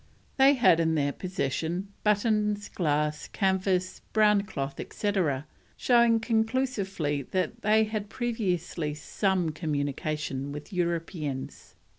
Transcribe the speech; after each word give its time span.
They 0.37 0.55
had 0.55 0.79
in 0.79 0.95
their 0.95 1.11
possession 1.11 1.89
buttons, 2.03 2.69
glass, 2.69 3.27
canvas, 3.27 4.01
brown 4.13 4.41
cloth, 4.47 4.79
etc., 4.79 5.45
showing 5.77 6.19
conclusively 6.19 7.21
they 7.21 7.83
had 7.83 8.09
previously 8.09 8.95
some 8.95 9.51
communication 9.51 10.51
with 10.51 10.73
Europeans. 10.73 11.75